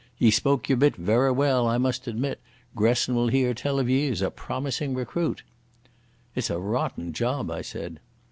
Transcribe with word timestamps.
Ye 0.17 0.31
spoke 0.31 0.67
your 0.67 0.79
bit 0.79 0.95
verra 0.95 1.31
well, 1.31 1.67
I 1.67 1.77
must 1.77 2.07
admit. 2.07 2.41
Gresson 2.75 3.13
will 3.13 3.27
hear 3.27 3.53
tell 3.53 3.77
of 3.77 3.87
ye 3.87 4.07
as 4.09 4.23
a 4.23 4.31
promising 4.31 4.95
recruit." 4.95 5.43
"It's 6.33 6.49
a 6.49 6.57
rotten 6.57 7.13
job," 7.13 7.51
I 7.51 7.61
said. 7.61 7.99